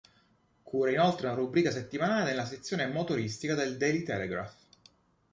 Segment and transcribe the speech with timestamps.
[0.63, 4.55] Cura inoltre una rubrica settimanale nella sezione motoristica del "Daily Telegraph".